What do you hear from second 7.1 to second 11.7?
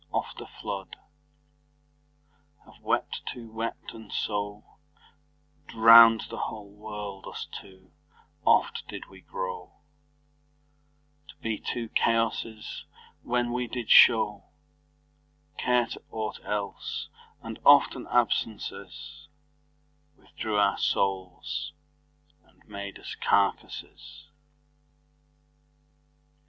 us two; oft did we grow To be